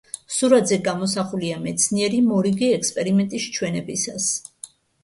[0.35, 4.33] სურათზე გამოსახულია მეცნიერი მორიგი ექსპერიმენტის ჩვენებისას.